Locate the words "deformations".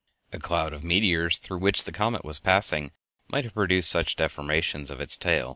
4.15-4.89